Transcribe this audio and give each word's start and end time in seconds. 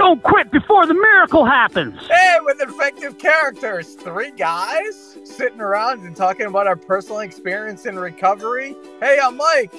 Don't 0.00 0.22
quit 0.22 0.50
before 0.50 0.86
the 0.86 0.94
miracle 0.94 1.44
happens. 1.44 2.00
Hey, 2.08 2.38
with 2.40 2.58
effective 2.62 3.18
characters, 3.18 3.96
three 3.96 4.30
guys 4.30 5.18
sitting 5.24 5.60
around 5.60 6.06
and 6.06 6.16
talking 6.16 6.46
about 6.46 6.66
our 6.66 6.74
personal 6.74 7.18
experience 7.20 7.84
in 7.84 7.98
recovery. 7.98 8.74
Hey, 9.00 9.18
I'm 9.22 9.36
Mike. 9.36 9.74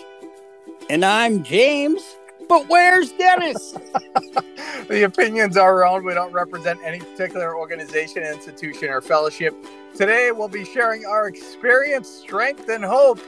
And 0.92 1.04
I'm 1.04 1.42
James. 1.42 2.04
But 2.48 2.70
where's 2.70 3.12
Dennis? 3.14 3.72
the 4.88 5.06
opinions 5.06 5.58
are 5.58 5.84
our 5.84 5.88
own. 5.88 6.06
We 6.06 6.14
don't 6.14 6.32
represent 6.32 6.80
any 6.86 7.00
particular 7.00 7.58
organization, 7.58 8.22
institution, 8.22 8.90
or 8.90 9.02
fellowship. 9.02 9.56
Today, 9.96 10.32
we'll 10.32 10.50
be 10.50 10.66
sharing 10.66 11.04
our 11.04 11.28
experience, 11.30 12.08
strength, 12.08 12.70
and 12.70 12.86
hope 12.86 13.20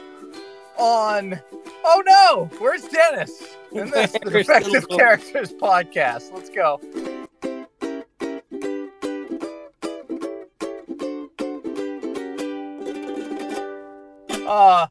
on. 0.78 1.40
Oh 1.84 2.02
no, 2.06 2.50
where's 2.58 2.82
Dennis? 2.84 3.56
In 3.72 3.90
this 3.90 4.12
the 4.12 4.30
Defective 4.30 4.88
Characters 4.88 5.52
podcast. 5.52 6.32
Let's 6.32 6.50
go. 6.50 6.80
Uh, 14.46 14.86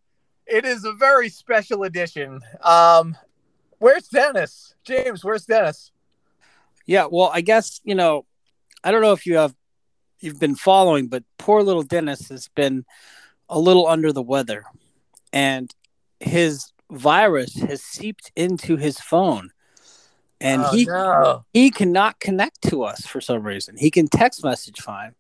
it 0.46 0.66
is 0.66 0.84
a 0.84 0.94
very 0.94 1.30
special 1.30 1.84
edition. 1.84 2.42
Um, 2.62 3.16
where's 3.80 4.08
Dennis? 4.08 4.76
James, 4.84 5.24
where's 5.24 5.46
Dennis? 5.46 5.92
Yeah, 6.86 7.08
well, 7.10 7.32
I 7.34 7.42
guess, 7.42 7.80
you 7.84 7.96
know, 7.96 8.26
I 8.84 8.92
don't 8.92 9.02
know 9.02 9.14
if 9.14 9.26
you 9.26 9.38
have 9.38 9.56
you've 10.20 10.40
been 10.40 10.56
following, 10.56 11.08
but 11.08 11.24
poor 11.38 11.64
little 11.64 11.84
Dennis 11.84 12.30
has 12.30 12.50
been 12.50 12.86
a 13.50 13.60
little 13.60 13.88
under 13.88 14.12
the 14.12 14.22
weather. 14.22 14.66
And 15.34 15.74
his 16.20 16.72
virus 16.90 17.56
has 17.56 17.82
seeped 17.82 18.32
into 18.36 18.78
his 18.78 19.00
phone. 19.00 19.50
And 20.40 20.64
oh, 20.64 20.72
he 20.72 20.86
no. 20.86 21.46
he 21.54 21.72
cannot 21.72 22.20
connect 22.20 22.62
to 22.70 22.84
us 22.84 23.06
for 23.06 23.22
some 23.22 23.44
reason. 23.44 23.78
He 23.78 23.90
can 23.90 24.08
text 24.08 24.44
message 24.44 24.82
fine. 24.82 25.16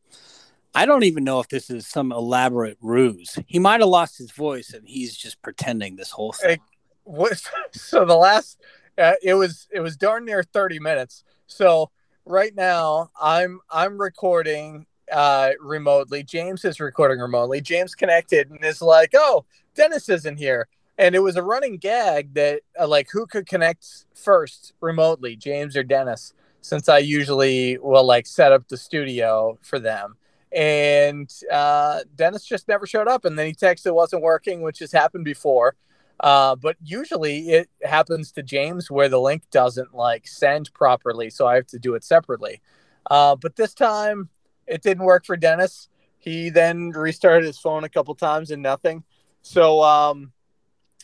I 0.75 0.85
don't 0.85 1.03
even 1.03 1.23
know 1.23 1.39
if 1.39 1.49
this 1.49 1.69
is 1.69 1.87
some 1.87 2.11
elaborate 2.11 2.77
ruse. 2.81 3.37
He 3.45 3.59
might 3.59 3.79
have 3.79 3.89
lost 3.89 4.17
his 4.17 4.31
voice 4.31 4.73
and 4.73 4.87
he's 4.87 5.15
just 5.15 5.41
pretending 5.41 5.95
this 5.95 6.11
whole 6.11 6.33
thing. 6.33 6.49
Hey, 6.49 6.59
what, 7.03 7.41
so 7.71 8.05
the 8.05 8.15
last 8.15 8.59
uh, 8.97 9.13
it 9.21 9.33
was 9.33 9.67
it 9.71 9.79
was 9.79 9.95
darn 9.95 10.25
near 10.25 10.43
30 10.43 10.79
minutes. 10.79 11.23
So 11.47 11.91
right 12.25 12.55
now 12.55 13.11
I'm 13.19 13.59
I'm 13.69 13.99
recording 13.99 14.85
uh 15.11 15.51
remotely. 15.59 16.23
James 16.23 16.65
is 16.65 16.79
recording 16.79 17.19
remotely. 17.19 17.61
James 17.61 17.93
connected 17.93 18.49
and 18.49 18.63
is 18.63 18.81
like, 18.81 19.11
"Oh, 19.13 19.45
Dennis 19.75 20.09
isn't 20.09 20.37
here." 20.37 20.67
And 20.97 21.15
it 21.15 21.19
was 21.19 21.35
a 21.35 21.43
running 21.43 21.77
gag 21.77 22.35
that 22.35 22.61
uh, 22.79 22.87
like 22.87 23.09
who 23.11 23.25
could 23.25 23.47
connect 23.47 24.05
first 24.13 24.73
remotely, 24.79 25.35
James 25.35 25.75
or 25.75 25.83
Dennis, 25.83 26.33
since 26.61 26.87
I 26.87 26.99
usually 26.99 27.77
will 27.79 28.05
like 28.05 28.27
set 28.27 28.51
up 28.51 28.67
the 28.67 28.77
studio 28.77 29.57
for 29.61 29.79
them 29.79 30.17
and 30.53 31.33
uh, 31.51 32.01
Dennis 32.15 32.45
just 32.45 32.67
never 32.67 32.85
showed 32.85 33.07
up. 33.07 33.25
And 33.25 33.37
then 33.37 33.47
he 33.47 33.53
texted 33.53 33.87
it 33.87 33.95
wasn't 33.95 34.21
working, 34.21 34.61
which 34.61 34.79
has 34.79 34.91
happened 34.91 35.25
before. 35.25 35.75
Uh, 36.19 36.55
but 36.55 36.77
usually 36.81 37.49
it 37.49 37.69
happens 37.81 38.31
to 38.31 38.43
James 38.43 38.89
where 38.89 39.09
the 39.09 39.19
link 39.19 39.43
doesn't 39.51 39.93
like 39.93 40.27
send 40.27 40.71
properly, 40.73 41.29
so 41.29 41.47
I 41.47 41.55
have 41.55 41.67
to 41.67 41.79
do 41.79 41.95
it 41.95 42.03
separately. 42.03 42.61
Uh, 43.09 43.35
but 43.35 43.55
this 43.55 43.73
time 43.73 44.29
it 44.67 44.83
didn't 44.83 45.03
work 45.03 45.25
for 45.25 45.35
Dennis. 45.35 45.89
He 46.19 46.49
then 46.49 46.91
restarted 46.91 47.45
his 47.45 47.57
phone 47.59 47.83
a 47.83 47.89
couple 47.89 48.15
times 48.15 48.51
and 48.51 48.61
nothing. 48.61 49.03
So 49.43 49.83
um, 49.83 50.31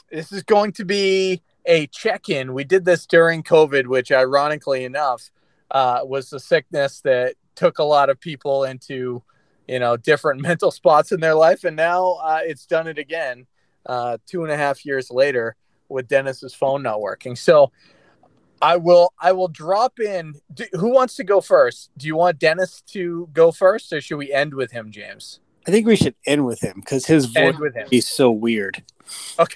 this 0.10 0.32
is 0.32 0.44
going 0.44 0.72
to 0.74 0.86
be 0.86 1.44
a 1.66 1.88
check-in. 1.88 2.54
We 2.54 2.64
did 2.64 2.86
this 2.86 3.06
during 3.06 3.44
COVID, 3.44 3.86
which 3.86 4.12
ironically 4.12 4.86
enough 4.86 5.30
uh, 5.70 6.00
was 6.04 6.30
the 6.30 6.40
sickness 6.40 7.02
that 7.02 7.36
took 7.56 7.80
a 7.80 7.84
lot 7.84 8.10
of 8.10 8.20
people 8.20 8.64
into 8.64 9.22
you 9.68 9.78
know 9.78 9.98
different 9.98 10.42
mental 10.50 10.72
spots 10.72 11.12
in 11.12 11.20
their 11.20 11.36
life. 11.36 11.66
And 11.66 11.76
now 11.76 12.14
uh, 12.24 12.40
it's 12.44 12.66
done 12.66 12.88
it 12.88 12.98
again 12.98 13.46
uh, 13.86 14.18
two 14.26 14.44
and 14.44 14.52
a 14.52 14.58
half 14.58 14.86
years 14.86 15.12
later 15.12 15.56
with 15.90 16.08
dennis's 16.08 16.56
phone 16.56 16.82
not 16.82 17.02
working. 17.02 17.36
So 17.36 17.72
i 18.62 18.78
will 18.78 19.14
i 19.20 19.32
will 19.34 19.48
drop 19.50 20.00
in. 20.00 20.36
Do, 20.54 20.66
who 20.74 20.94
wants 20.94 21.16
to 21.18 21.24
go 21.26 21.42
first? 21.42 21.92
Do 21.98 22.08
you 22.08 22.16
want 22.16 22.40
dennis 22.40 22.82
to 22.88 23.30
go 23.34 23.52
first 23.52 23.92
or 23.92 24.00
should 24.00 24.18
we 24.18 24.32
end 24.32 24.54
with 24.54 24.72
him 24.72 24.92
james 24.92 25.40
i 25.68 25.72
think 25.72 25.86
we 25.88 25.96
should 25.96 26.16
end 26.26 26.46
with 26.46 26.62
him 26.62 26.80
because 26.80 27.06
his 27.06 27.26
voice 27.26 27.58
with 27.58 27.76
him. 27.76 27.88
is 27.92 28.08
so 28.08 28.32
weird 28.32 28.84
okay 29.40 29.56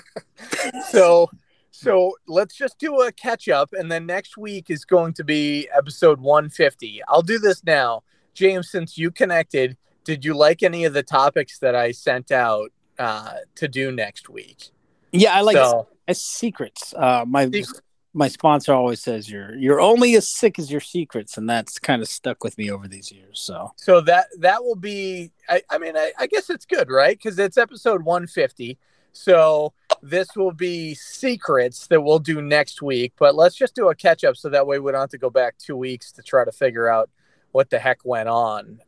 so 0.90 1.28
so 1.70 2.12
let's 2.26 2.54
just 2.56 2.78
do 2.78 3.00
a 3.02 3.12
catch 3.12 3.48
up 3.48 3.72
and 3.72 3.90
then 3.90 4.06
next 4.06 4.36
week 4.36 4.70
is 4.70 4.84
going 4.84 5.12
to 5.12 5.24
be 5.24 5.68
episode 5.76 6.20
150 6.20 7.00
i'll 7.08 7.22
do 7.22 7.38
this 7.38 7.62
now 7.64 8.02
James, 8.36 8.70
since 8.70 8.98
you 8.98 9.10
connected, 9.10 9.78
did 10.04 10.24
you 10.24 10.34
like 10.34 10.62
any 10.62 10.84
of 10.84 10.92
the 10.92 11.02
topics 11.02 11.58
that 11.60 11.74
I 11.74 11.90
sent 11.90 12.30
out 12.30 12.70
uh, 12.98 13.32
to 13.56 13.66
do 13.66 13.90
next 13.90 14.28
week? 14.28 14.68
Yeah, 15.10 15.34
I 15.34 15.40
like 15.40 15.56
so, 15.56 15.88
as 16.06 16.20
secrets. 16.20 16.92
Uh, 16.94 17.24
my 17.26 17.46
secrets. 17.46 17.80
My 18.16 18.28
sponsor 18.28 18.72
always 18.72 19.02
says 19.02 19.30
you're 19.30 19.54
you're 19.56 19.80
only 19.80 20.16
as 20.16 20.26
sick 20.26 20.58
as 20.58 20.70
your 20.70 20.80
secrets, 20.80 21.36
and 21.36 21.48
that's 21.48 21.78
kind 21.78 22.00
of 22.00 22.08
stuck 22.08 22.42
with 22.42 22.56
me 22.56 22.70
over 22.70 22.88
these 22.88 23.12
years. 23.12 23.38
So 23.38 23.72
so 23.76 24.00
that 24.00 24.28
that 24.38 24.64
will 24.64 24.74
be. 24.74 25.30
I, 25.48 25.62
I 25.68 25.78
mean, 25.78 25.96
I, 25.96 26.12
I 26.18 26.26
guess 26.26 26.48
it's 26.48 26.64
good, 26.64 26.90
right? 26.90 27.16
Because 27.16 27.38
it's 27.38 27.58
episode 27.58 28.02
150. 28.02 28.78
So 29.12 29.74
this 30.02 30.34
will 30.34 30.52
be 30.52 30.94
secrets 30.94 31.86
that 31.88 32.00
we'll 32.00 32.18
do 32.18 32.40
next 32.40 32.80
week. 32.82 33.12
But 33.18 33.34
let's 33.34 33.54
just 33.54 33.74
do 33.74 33.88
a 33.90 33.94
catch 33.94 34.24
up 34.24 34.36
so 34.36 34.48
that 34.48 34.66
way 34.66 34.78
we 34.78 34.92
don't 34.92 35.00
have 35.02 35.10
to 35.10 35.18
go 35.18 35.30
back 35.30 35.58
two 35.58 35.76
weeks 35.76 36.10
to 36.12 36.22
try 36.22 36.44
to 36.44 36.52
figure 36.52 36.88
out 36.88 37.10
what 37.52 37.70
the 37.70 37.78
heck 37.78 38.00
went 38.04 38.28
on 38.28 38.80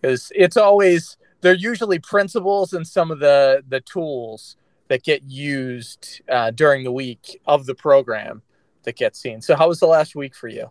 because 0.00 0.30
um, 0.30 0.36
it's 0.36 0.56
always 0.56 1.16
they're 1.40 1.54
usually 1.54 1.98
principles 1.98 2.72
and 2.72 2.86
some 2.86 3.10
of 3.10 3.20
the 3.20 3.62
the 3.68 3.80
tools 3.80 4.56
that 4.90 5.04
get 5.04 5.22
used 5.22 6.20
uh, 6.28 6.50
during 6.50 6.82
the 6.82 6.90
week 6.90 7.40
of 7.46 7.64
the 7.64 7.76
program 7.76 8.42
that 8.82 8.96
get 8.96 9.14
seen. 9.14 9.40
So 9.40 9.54
how 9.54 9.68
was 9.68 9.78
the 9.78 9.86
last 9.86 10.16
week 10.16 10.34
for 10.34 10.48
you? 10.48 10.68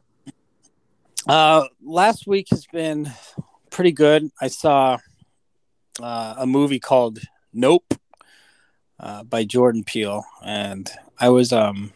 Uh, 1.26 1.64
last 1.82 2.28
week 2.28 2.48
has 2.50 2.68
been 2.68 3.10
pretty 3.70 3.94
good. 3.94 4.30
I 4.42 4.50
saw 4.50 4.98
uh, 6.02 6.36
a 6.38 6.46
movie 6.46 6.82
called 6.82 7.20
nope 7.54 7.94
uh, 9.00 9.24
by 9.24 9.46
jordan 9.46 9.84
peele. 9.86 10.26
And 10.44 10.90
i 11.18 11.30
was 11.30 11.52
um 11.52 11.94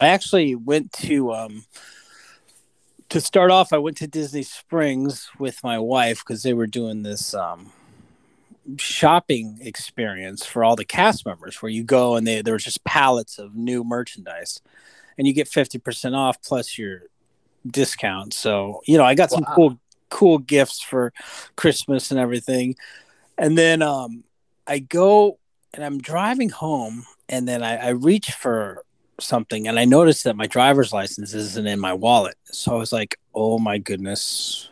i 0.00 0.08
actually 0.08 0.54
went 0.54 0.92
to 0.92 1.32
um 1.32 1.64
to 3.08 3.20
start 3.20 3.52
off, 3.52 3.72
I 3.72 3.78
went 3.78 3.96
to 3.98 4.08
Disney 4.08 4.42
Springs 4.42 5.30
with 5.38 5.62
my 5.62 5.78
wife 5.78 6.24
because 6.26 6.42
they 6.42 6.52
were 6.52 6.66
doing 6.66 7.04
this 7.04 7.34
um, 7.34 7.72
shopping 8.78 9.58
experience 9.60 10.44
for 10.44 10.64
all 10.64 10.76
the 10.76 10.84
cast 10.84 11.24
members, 11.26 11.62
where 11.62 11.70
you 11.70 11.84
go 11.84 12.16
and 12.16 12.26
they 12.26 12.42
there 12.42 12.54
was 12.54 12.64
just 12.64 12.84
pallets 12.84 13.38
of 13.38 13.54
new 13.54 13.84
merchandise, 13.84 14.60
and 15.16 15.26
you 15.26 15.32
get 15.32 15.48
fifty 15.48 15.78
percent 15.78 16.14
off 16.14 16.42
plus 16.42 16.78
your 16.78 17.02
discount. 17.66 18.34
So 18.34 18.82
you 18.86 18.98
know, 18.98 19.04
I 19.04 19.14
got 19.14 19.30
some 19.30 19.44
cool 19.44 19.78
cool 20.08 20.38
gifts 20.38 20.80
for 20.80 21.12
Christmas 21.56 22.10
and 22.10 22.20
everything, 22.20 22.76
and 23.38 23.56
then 23.56 23.82
um, 23.82 24.24
I 24.66 24.80
go 24.80 25.38
and 25.74 25.84
I'm 25.84 25.98
driving 25.98 26.48
home, 26.48 27.04
and 27.28 27.46
then 27.46 27.62
I, 27.62 27.76
I 27.76 27.88
reach 27.90 28.32
for 28.32 28.82
something 29.20 29.66
and 29.66 29.78
I 29.78 29.84
noticed 29.84 30.24
that 30.24 30.36
my 30.36 30.46
driver's 30.46 30.92
license 30.92 31.34
isn't 31.34 31.66
in 31.66 31.80
my 31.80 31.92
wallet. 31.92 32.36
So 32.44 32.72
I 32.74 32.78
was 32.78 32.92
like, 32.92 33.18
oh 33.34 33.58
my 33.58 33.78
goodness. 33.78 34.68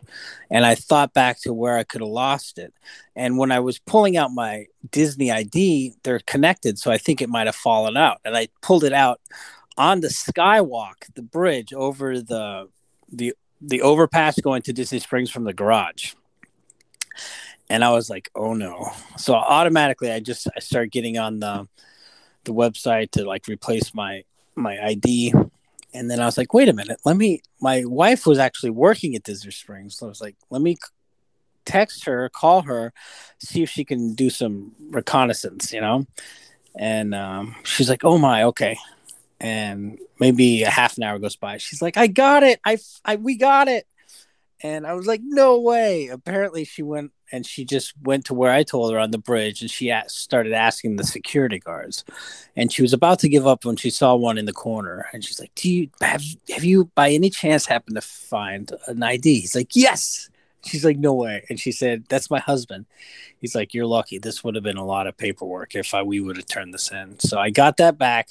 And 0.50 0.66
I 0.66 0.74
thought 0.74 1.14
back 1.14 1.40
to 1.40 1.52
where 1.52 1.76
I 1.76 1.84
could 1.84 2.00
have 2.00 2.10
lost 2.10 2.58
it. 2.58 2.72
And 3.16 3.38
when 3.38 3.50
I 3.50 3.60
was 3.60 3.78
pulling 3.78 4.16
out 4.16 4.32
my 4.32 4.66
Disney 4.90 5.30
ID, 5.30 5.94
they're 6.02 6.20
connected. 6.20 6.78
So 6.78 6.90
I 6.90 6.98
think 6.98 7.22
it 7.22 7.28
might 7.28 7.46
have 7.46 7.56
fallen 7.56 7.96
out. 7.96 8.20
And 8.24 8.36
I 8.36 8.48
pulled 8.60 8.84
it 8.84 8.92
out 8.92 9.20
on 9.76 10.00
the 10.00 10.08
skywalk, 10.08 11.12
the 11.14 11.22
bridge 11.22 11.72
over 11.72 12.20
the 12.20 12.68
the 13.10 13.34
the 13.60 13.82
overpass 13.82 14.38
going 14.40 14.62
to 14.62 14.72
Disney 14.72 14.98
Springs 14.98 15.30
from 15.30 15.44
the 15.44 15.52
garage. 15.52 16.14
And 17.70 17.82
I 17.82 17.90
was 17.90 18.10
like, 18.10 18.30
oh 18.34 18.52
no. 18.52 18.90
So 19.16 19.34
automatically 19.34 20.12
I 20.12 20.20
just 20.20 20.46
I 20.54 20.60
started 20.60 20.92
getting 20.92 21.18
on 21.18 21.40
the 21.40 21.66
the 22.44 22.52
website 22.52 23.10
to 23.12 23.24
like 23.24 23.48
replace 23.48 23.94
my 23.94 24.24
my 24.56 24.78
ID, 24.84 25.34
And 25.92 26.10
then 26.10 26.20
I 26.20 26.26
was 26.26 26.36
like, 26.36 26.52
wait 26.52 26.68
a 26.68 26.72
minute, 26.72 26.98
let 27.04 27.16
me. 27.16 27.42
My 27.60 27.84
wife 27.84 28.26
was 28.26 28.38
actually 28.38 28.70
working 28.70 29.14
at 29.14 29.22
Disney 29.22 29.52
Springs, 29.52 29.96
so 29.96 30.06
I 30.06 30.08
was 30.08 30.20
like, 30.20 30.36
let 30.50 30.60
me 30.60 30.76
text 31.64 32.04
her, 32.04 32.28
call 32.28 32.62
her, 32.62 32.92
see 33.38 33.62
if 33.62 33.70
she 33.70 33.84
can 33.84 34.14
do 34.14 34.30
some 34.30 34.72
reconnaissance, 34.90 35.72
you 35.72 35.80
know. 35.80 36.06
And 36.76 37.14
um, 37.14 37.54
she's 37.62 37.88
like, 37.88 38.04
oh 38.04 38.18
my, 38.18 38.44
okay. 38.44 38.76
And 39.40 39.98
maybe 40.18 40.62
a 40.62 40.70
half 40.70 40.96
an 40.96 41.04
hour 41.04 41.18
goes 41.18 41.36
by. 41.36 41.58
She's 41.58 41.82
like, 41.82 41.96
I 41.96 42.06
got 42.06 42.42
it. 42.42 42.60
I, 42.64 42.78
I 43.04 43.16
we 43.16 43.36
got 43.36 43.68
it. 43.68 43.86
And 44.64 44.86
I 44.86 44.94
was 44.94 45.06
like, 45.06 45.20
no 45.22 45.60
way. 45.60 46.08
Apparently, 46.08 46.64
she 46.64 46.82
went 46.82 47.12
and 47.30 47.44
she 47.44 47.66
just 47.66 47.92
went 48.02 48.24
to 48.26 48.34
where 48.34 48.50
I 48.50 48.62
told 48.62 48.94
her 48.94 48.98
on 48.98 49.10
the 49.10 49.18
bridge 49.18 49.60
and 49.60 49.70
she 49.70 49.90
asked, 49.90 50.16
started 50.16 50.54
asking 50.54 50.96
the 50.96 51.04
security 51.04 51.58
guards. 51.58 52.02
And 52.56 52.72
she 52.72 52.80
was 52.80 52.94
about 52.94 53.18
to 53.18 53.28
give 53.28 53.46
up 53.46 53.66
when 53.66 53.76
she 53.76 53.90
saw 53.90 54.14
one 54.14 54.38
in 54.38 54.46
the 54.46 54.54
corner. 54.54 55.06
And 55.12 55.22
she's 55.22 55.38
like, 55.38 55.54
Do 55.54 55.70
you 55.70 55.90
have, 56.00 56.24
have 56.48 56.64
you 56.64 56.86
by 56.94 57.10
any 57.10 57.28
chance 57.28 57.66
happened 57.66 57.96
to 57.96 58.00
find 58.00 58.72
an 58.86 59.02
ID? 59.02 59.40
He's 59.40 59.54
like, 59.54 59.76
Yes. 59.76 60.30
She's 60.64 60.82
like, 60.82 60.96
No 60.96 61.12
way. 61.12 61.44
And 61.50 61.60
she 61.60 61.70
said, 61.70 62.06
That's 62.08 62.30
my 62.30 62.40
husband. 62.40 62.86
He's 63.42 63.54
like, 63.54 63.74
You're 63.74 63.84
lucky. 63.84 64.16
This 64.18 64.42
would 64.42 64.54
have 64.54 64.64
been 64.64 64.78
a 64.78 64.86
lot 64.86 65.06
of 65.06 65.14
paperwork 65.18 65.74
if 65.74 65.92
I, 65.92 66.02
we 66.02 66.20
would 66.20 66.38
have 66.38 66.46
turned 66.46 66.72
this 66.72 66.90
in. 66.90 67.20
So 67.20 67.38
I 67.38 67.50
got 67.50 67.76
that 67.76 67.98
back. 67.98 68.30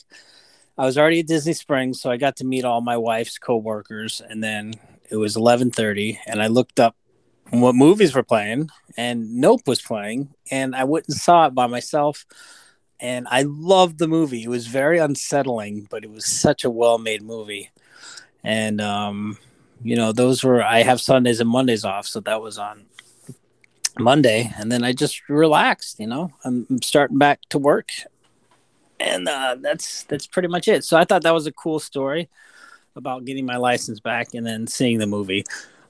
I 0.79 0.85
was 0.85 0.97
already 0.97 1.19
at 1.19 1.27
Disney 1.27 1.53
Springs, 1.53 2.01
so 2.01 2.09
I 2.09 2.17
got 2.17 2.37
to 2.37 2.43
meet 2.43 2.65
all 2.65 2.81
my 2.81 2.97
wife's 2.97 3.37
coworkers, 3.37 4.19
and 4.27 4.43
then 4.43 4.73
it 5.13 5.17
was 5.17 5.35
eleven 5.35 5.69
thirty, 5.69 6.19
and 6.25 6.41
I 6.41 6.47
looked 6.47 6.79
up 6.79 6.95
what 7.51 7.75
movies 7.75 8.15
were 8.15 8.23
playing, 8.23 8.71
and 8.97 9.35
Nope 9.35 9.61
was 9.67 9.79
playing, 9.79 10.33
and 10.49 10.75
I 10.75 10.85
went 10.85 11.05
and 11.07 11.15
saw 11.15 11.45
it 11.45 11.53
by 11.53 11.67
myself, 11.67 12.25
and 12.99 13.27
I 13.29 13.43
loved 13.43 13.99
the 13.99 14.07
movie. 14.07 14.43
It 14.43 14.49
was 14.49 14.65
very 14.65 14.97
unsettling, 14.97 15.87
but 15.91 16.03
it 16.03 16.09
was 16.09 16.25
such 16.25 16.63
a 16.63 16.69
well-made 16.71 17.21
movie, 17.21 17.69
and 18.43 18.81
um, 18.81 19.37
you 19.83 19.95
know, 19.95 20.13
those 20.13 20.43
were 20.43 20.63
I 20.63 20.81
have 20.81 20.99
Sundays 20.99 21.39
and 21.39 21.49
Mondays 21.49 21.85
off, 21.85 22.07
so 22.07 22.19
that 22.21 22.41
was 22.41 22.57
on 22.57 22.85
Monday, 23.99 24.51
and 24.57 24.71
then 24.71 24.83
I 24.83 24.93
just 24.93 25.29
relaxed. 25.29 25.99
You 25.99 26.07
know, 26.07 26.31
I'm, 26.43 26.65
I'm 26.71 26.81
starting 26.81 27.19
back 27.19 27.41
to 27.49 27.59
work, 27.59 27.91
and 28.99 29.29
uh, 29.29 29.57
that's 29.61 30.05
that's 30.05 30.25
pretty 30.25 30.47
much 30.47 30.67
it. 30.67 30.83
So 30.83 30.97
I 30.97 31.05
thought 31.05 31.21
that 31.21 31.35
was 31.35 31.45
a 31.45 31.51
cool 31.51 31.79
story 31.79 32.29
about 32.95 33.25
getting 33.25 33.45
my 33.45 33.57
license 33.57 33.99
back 33.99 34.33
and 34.33 34.45
then 34.45 34.67
seeing 34.67 34.99
the 34.99 35.07
movie. 35.07 35.43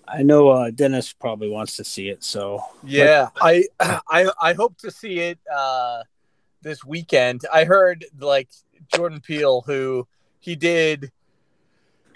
I 0.07 0.23
know 0.23 0.49
uh, 0.49 0.71
Dennis 0.71 1.13
probably 1.13 1.49
wants 1.49 1.77
to 1.77 1.83
see 1.83 2.09
it, 2.09 2.23
so 2.23 2.61
yeah, 2.83 3.29
I 3.41 3.65
I 3.79 4.29
I 4.41 4.53
hope 4.53 4.77
to 4.79 4.91
see 4.91 5.19
it 5.19 5.39
uh, 5.53 6.03
this 6.61 6.83
weekend. 6.83 7.41
I 7.51 7.63
heard 7.63 8.05
like 8.19 8.49
Jordan 8.93 9.21
Peele, 9.21 9.61
who 9.65 10.07
he 10.39 10.55
did 10.55 11.11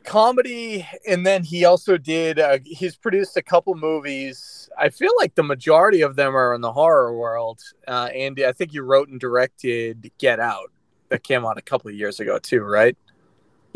comedy, 0.08 0.88
and 1.08 1.26
then 1.26 1.44
he 1.44 1.66
also 1.66 1.98
did. 1.98 2.40
Uh, 2.40 2.58
he's 2.66 2.96
produced 2.96 3.38
a 3.38 3.42
couple 3.44 3.76
movies. 3.76 4.70
I 4.78 4.90
feel 4.90 5.12
like 5.18 5.36
the 5.36 5.44
majority 5.44 6.02
of 6.02 6.16
them 6.16 6.36
are 6.36 6.56
in 6.56 6.62
the 6.62 6.72
horror 6.72 7.16
world. 7.16 7.62
Uh, 7.88 8.10
and 8.16 8.40
I 8.40 8.54
think 8.54 8.74
you 8.74 8.84
wrote 8.84 9.10
and 9.10 9.20
directed 9.20 10.10
Get 10.18 10.40
Out, 10.40 10.72
that 11.10 11.24
came 11.24 11.46
out 11.46 11.58
a 11.58 11.62
couple 11.62 11.90
of 11.90 11.96
years 11.96 12.20
ago 12.20 12.40
too, 12.40 12.62
right? 12.62 12.98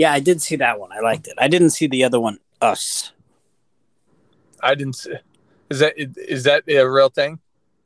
Yeah, 0.02 0.14
I 0.14 0.20
did 0.20 0.42
see 0.42 0.56
that 0.56 0.80
one. 0.80 0.92
I 0.92 1.00
liked 1.00 1.28
it. 1.28 1.36
I 1.38 1.48
didn't 1.48 1.70
see 1.70 1.86
the 1.86 2.04
other 2.06 2.20
one, 2.20 2.40
Us. 2.60 3.12
I 4.60 4.74
didn't 4.74 4.96
see. 4.96 5.14
Is 5.70 5.78
that 5.78 5.94
is 5.96 6.46
that 6.46 6.64
a 6.68 6.84
real 6.90 7.10
thing? 7.10 7.38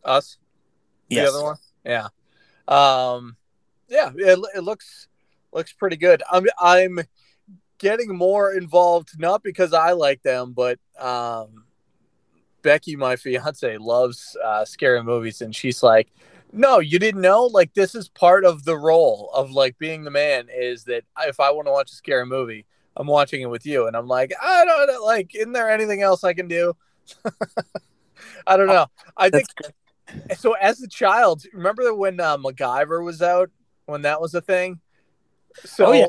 Us. 0.01 0.37
Yes. 1.09 1.29
The 1.29 1.35
other 1.35 1.43
one. 1.43 1.57
Yeah. 1.83 2.07
Um. 2.69 3.35
Yeah. 3.89 4.11
It, 4.15 4.39
it 4.55 4.61
looks 4.61 5.09
looks 5.51 5.73
pretty 5.73 5.97
good. 5.97 6.23
I'm 6.31 6.45
I'm 6.57 7.01
getting 7.79 8.15
more 8.15 8.53
involved 8.53 9.19
not 9.19 9.43
because 9.43 9.73
I 9.73 9.91
like 9.91 10.21
them, 10.21 10.53
but 10.53 10.79
um, 10.97 11.65
Becky, 12.61 12.95
my 12.95 13.17
fiance, 13.17 13.75
loves 13.75 14.37
uh, 14.41 14.63
scary 14.63 15.03
movies, 15.03 15.41
and 15.41 15.53
she's 15.53 15.83
like, 15.83 16.07
"No, 16.51 16.79
you 16.79 16.99
didn't 16.99 17.21
know. 17.21 17.45
Like 17.45 17.73
this 17.73 17.95
is 17.95 18.07
part 18.09 18.45
of 18.45 18.63
the 18.63 18.77
role 18.77 19.29
of 19.33 19.51
like 19.51 19.77
being 19.77 20.03
the 20.03 20.11
man. 20.11 20.47
Is 20.53 20.85
that 20.85 21.03
if 21.21 21.39
I 21.39 21.51
want 21.51 21.67
to 21.67 21.71
watch 21.71 21.91
a 21.91 21.95
scary 21.95 22.25
movie." 22.25 22.65
I'm 22.97 23.07
watching 23.07 23.41
it 23.41 23.49
with 23.49 23.65
you, 23.65 23.87
and 23.87 23.95
I'm 23.95 24.07
like, 24.07 24.31
I 24.41 24.63
don't 24.63 24.87
know, 24.87 25.03
like, 25.03 25.35
isn't 25.35 25.51
there 25.51 25.69
anything 25.69 26.01
else 26.01 26.23
I 26.23 26.33
can 26.33 26.47
do? 26.47 26.75
I 28.47 28.57
don't 28.57 28.67
know. 28.67 28.87
I 29.17 29.29
think 29.29 29.47
so. 30.37 30.53
As 30.53 30.81
a 30.81 30.87
child, 30.87 31.43
remember 31.53 31.93
when 31.93 32.19
uh, 32.19 32.37
MacGyver 32.37 33.03
was 33.03 33.21
out 33.21 33.49
when 33.85 34.03
that 34.03 34.21
was 34.21 34.33
a 34.33 34.41
thing? 34.41 34.79
So, 35.63 35.87
oh, 35.87 35.91
yeah. 35.91 36.05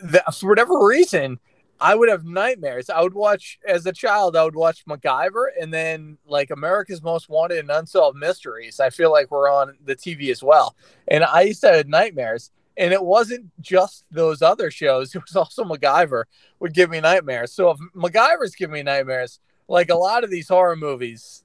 that, 0.00 0.34
for 0.34 0.48
whatever 0.48 0.84
reason, 0.84 1.38
I 1.80 1.94
would 1.94 2.08
have 2.08 2.24
nightmares. 2.24 2.90
I 2.90 3.00
would 3.00 3.14
watch 3.14 3.58
as 3.66 3.86
a 3.86 3.92
child. 3.92 4.36
I 4.36 4.44
would 4.44 4.56
watch 4.56 4.84
MacGyver, 4.86 5.46
and 5.60 5.72
then 5.72 6.18
like 6.26 6.50
America's 6.50 7.02
Most 7.02 7.28
Wanted 7.28 7.58
and 7.58 7.70
Unsolved 7.70 8.18
Mysteries. 8.18 8.80
I 8.80 8.90
feel 8.90 9.10
like 9.10 9.30
we're 9.30 9.50
on 9.50 9.76
the 9.84 9.96
TV 9.96 10.30
as 10.30 10.42
well, 10.42 10.76
and 11.08 11.24
I 11.24 11.42
used 11.42 11.62
to 11.62 11.72
have 11.72 11.88
nightmares 11.88 12.50
and 12.80 12.94
it 12.94 13.04
wasn't 13.04 13.50
just 13.60 14.04
those 14.10 14.42
other 14.42 14.70
shows. 14.70 15.14
It 15.20 15.22
was 15.22 15.36
also 15.36 15.64
MacGyver 15.64 16.24
would 16.60 16.72
give 16.72 16.90
me 16.90 17.00
nightmares. 17.00 17.52
So 17.52 17.70
if 17.70 17.78
MacGyver's 17.94 18.54
giving 18.54 18.74
me 18.74 18.82
nightmares, 18.82 19.38
like 19.68 19.90
a 19.90 19.94
lot 19.94 20.24
of 20.24 20.30
these 20.30 20.48
horror 20.48 20.76
movies, 20.76 21.44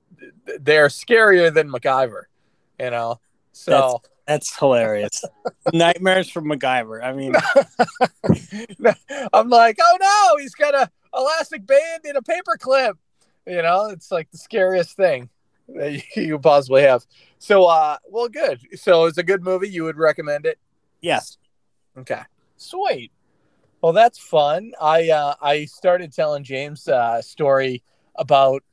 they're 0.59 0.87
scarier 0.87 1.53
than 1.53 1.69
MacGyver, 1.69 2.23
you 2.79 2.89
know? 2.89 3.19
So 3.51 3.99
that's, 4.01 4.14
that's 4.27 4.57
hilarious. 4.57 5.23
nightmares 5.73 6.29
from 6.29 6.45
MacGyver. 6.45 7.03
I 7.03 7.13
mean, 7.13 7.33
I'm 9.33 9.49
like, 9.49 9.77
oh 9.81 9.97
no, 9.99 10.41
he's 10.41 10.55
got 10.55 10.73
a 10.73 10.89
elastic 11.15 11.65
band 11.65 12.01
and 12.05 12.17
a 12.17 12.21
paper 12.21 12.57
clip. 12.59 12.97
You 13.45 13.61
know, 13.61 13.87
it's 13.87 14.11
like 14.11 14.31
the 14.31 14.37
scariest 14.37 14.95
thing 14.95 15.29
that 15.69 16.01
you 16.15 16.39
possibly 16.39 16.83
have. 16.83 17.05
So, 17.39 17.65
uh, 17.65 17.97
well, 18.09 18.27
good. 18.27 18.59
So 18.75 19.05
it's 19.05 19.17
a 19.17 19.23
good 19.23 19.43
movie. 19.43 19.69
You 19.69 19.83
would 19.83 19.97
recommend 19.97 20.45
it? 20.45 20.59
Yes. 21.01 21.37
Okay. 21.97 22.21
Sweet. 22.57 23.11
Well, 23.81 23.93
that's 23.93 24.17
fun. 24.17 24.71
I 24.81 25.09
uh, 25.09 25.35
I 25.41 25.65
started 25.65 26.11
telling 26.11 26.43
James 26.43 26.87
a 26.87 26.95
uh, 26.95 27.21
story 27.21 27.83
about 28.15 28.63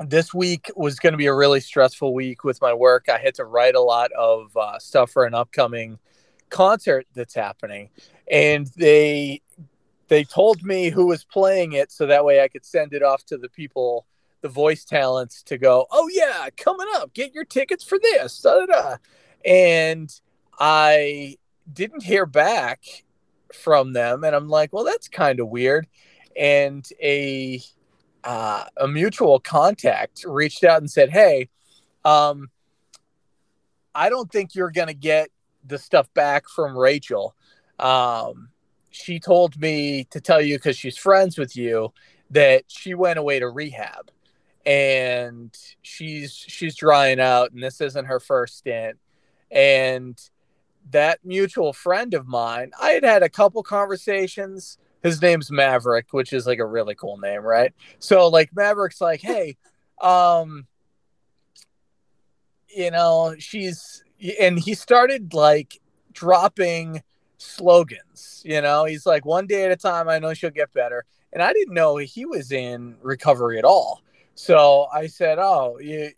this 0.00 0.32
week 0.32 0.70
was 0.76 0.98
going 0.98 1.12
to 1.12 1.18
be 1.18 1.26
a 1.26 1.34
really 1.34 1.60
stressful 1.60 2.14
week 2.14 2.44
with 2.44 2.60
my 2.60 2.72
work. 2.72 3.08
I 3.08 3.18
had 3.18 3.34
to 3.36 3.44
write 3.44 3.74
a 3.74 3.80
lot 3.80 4.10
of 4.12 4.56
uh, 4.56 4.78
stuff 4.78 5.10
for 5.10 5.24
an 5.24 5.34
upcoming 5.34 5.98
concert 6.48 7.06
that's 7.14 7.34
happening, 7.34 7.90
and 8.30 8.66
they 8.76 9.42
they 10.08 10.24
told 10.24 10.62
me 10.62 10.90
who 10.90 11.06
was 11.06 11.24
playing 11.24 11.72
it 11.72 11.92
so 11.92 12.06
that 12.06 12.24
way 12.24 12.42
I 12.42 12.48
could 12.48 12.64
send 12.64 12.92
it 12.92 13.02
off 13.02 13.24
to 13.26 13.36
the 13.36 13.48
people, 13.48 14.06
the 14.40 14.48
voice 14.48 14.84
talents, 14.84 15.42
to 15.44 15.58
go. 15.58 15.86
Oh 15.90 16.08
yeah, 16.12 16.48
coming 16.56 16.88
up, 16.94 17.12
get 17.12 17.34
your 17.34 17.44
tickets 17.44 17.84
for 17.84 17.98
this. 17.98 18.40
Da, 18.40 18.60
da, 18.60 18.66
da. 18.66 18.96
And 19.44 20.12
I 20.58 21.36
didn't 21.72 22.02
hear 22.02 22.26
back 22.26 23.04
from 23.52 23.92
them, 23.92 24.24
and 24.24 24.34
I'm 24.34 24.48
like, 24.48 24.72
well, 24.72 24.84
that's 24.84 25.08
kind 25.08 25.40
of 25.40 25.48
weird. 25.48 25.86
And 26.36 26.88
a 27.02 27.60
uh, 28.24 28.64
a 28.76 28.88
mutual 28.88 29.40
contact 29.40 30.24
reached 30.26 30.64
out 30.64 30.80
and 30.80 30.90
said, 30.90 31.10
hey, 31.10 31.48
um, 32.04 32.50
I 33.94 34.08
don't 34.08 34.30
think 34.30 34.54
you're 34.54 34.70
gonna 34.70 34.94
get 34.94 35.30
the 35.66 35.78
stuff 35.78 36.12
back 36.14 36.48
from 36.48 36.76
Rachel. 36.76 37.34
Um, 37.78 38.48
she 38.90 39.20
told 39.20 39.60
me 39.60 40.04
to 40.10 40.20
tell 40.20 40.40
you 40.40 40.56
because 40.56 40.76
she's 40.76 40.96
friends 40.96 41.38
with 41.38 41.56
you 41.56 41.92
that 42.30 42.64
she 42.68 42.94
went 42.94 43.18
away 43.18 43.38
to 43.38 43.48
rehab 43.48 44.10
and 44.66 45.56
she's 45.82 46.32
she's 46.32 46.76
drying 46.76 47.18
out 47.18 47.50
and 47.52 47.62
this 47.62 47.80
isn't 47.80 48.04
her 48.04 48.20
first 48.20 48.58
stint 48.58 48.98
and 49.50 50.30
that 50.90 51.20
mutual 51.24 51.72
friend 51.72 52.14
of 52.14 52.26
mine, 52.26 52.72
I 52.80 52.90
had 52.90 53.04
had 53.04 53.22
a 53.22 53.28
couple 53.28 53.62
conversations. 53.62 54.78
His 55.02 55.20
name's 55.22 55.50
Maverick, 55.50 56.06
which 56.12 56.32
is 56.32 56.46
like 56.46 56.58
a 56.58 56.66
really 56.66 56.94
cool 56.94 57.16
name, 57.18 57.42
right? 57.42 57.72
So 57.98 58.28
like 58.28 58.50
Maverick's 58.54 59.00
like, 59.00 59.20
hey, 59.20 59.56
um, 60.00 60.66
you 62.74 62.90
know, 62.90 63.34
she's 63.38 64.02
and 64.38 64.58
he 64.58 64.74
started 64.74 65.32
like 65.32 65.80
dropping 66.12 67.02
slogans, 67.38 68.42
you 68.44 68.60
know, 68.60 68.84
he's 68.84 69.06
like 69.06 69.24
one 69.24 69.46
day 69.46 69.64
at 69.64 69.70
a 69.70 69.76
time, 69.76 70.08
I 70.08 70.18
know 70.18 70.34
she'll 70.34 70.50
get 70.50 70.72
better. 70.72 71.04
And 71.32 71.42
I 71.42 71.52
didn't 71.52 71.74
know 71.74 71.96
he 71.96 72.26
was 72.26 72.50
in 72.50 72.96
recovery 73.02 73.58
at 73.58 73.64
all. 73.64 74.02
So 74.34 74.88
I 74.92 75.06
said, 75.06 75.38
Oh, 75.38 75.78
you, 75.78 76.10